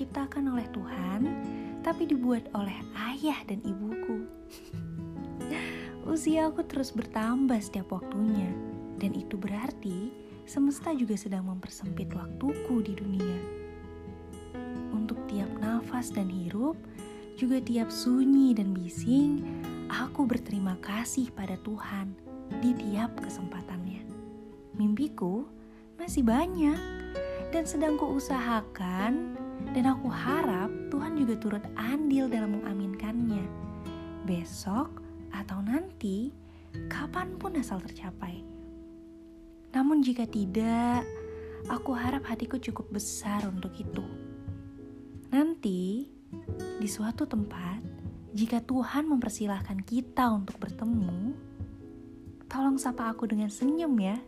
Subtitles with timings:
[0.00, 1.20] diciptakan oleh Tuhan,
[1.82, 2.78] tapi dibuat oleh
[3.10, 4.24] ayah dan ibuku.
[6.12, 8.48] Usia aku terus bertambah setiap waktunya,
[8.96, 10.08] dan itu berarti
[10.46, 13.38] semesta juga sedang mempersempit waktuku di dunia.
[14.94, 16.80] Untuk tiap nafas dan hirup,
[17.34, 19.42] juga tiap sunyi dan bising,
[19.90, 22.14] aku berterima kasih pada Tuhan
[22.64, 24.06] di tiap kesempatannya.
[24.78, 25.44] Mimpiku
[26.00, 26.99] masih banyak
[27.50, 29.34] dan sedang kuusahakan
[29.74, 33.42] dan aku harap Tuhan juga turut andil dalam mengaminkannya.
[34.22, 35.02] Besok
[35.34, 36.30] atau nanti,
[36.86, 38.46] kapan pun asal tercapai.
[39.74, 41.02] Namun jika tidak,
[41.66, 44.02] aku harap hatiku cukup besar untuk itu.
[45.30, 46.06] Nanti,
[46.78, 47.82] di suatu tempat,
[48.30, 51.34] jika Tuhan mempersilahkan kita untuk bertemu,
[52.46, 54.18] tolong sapa aku dengan senyum ya.